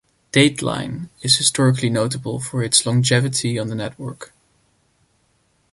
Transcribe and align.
"Dateline" 0.33 1.09
is 1.21 1.35
historically 1.37 1.91
notable 1.91 2.39
for 2.39 2.63
its 2.63 2.87
longevity 2.87 3.59
on 3.59 3.67
the 3.67 3.75
network. 3.75 4.33